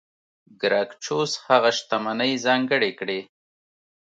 ګراکچوس 0.61 1.31
هغه 1.47 1.69
شتمنۍ 1.77 2.33
ځانګړې 2.45 2.91
کړې. 2.99 3.19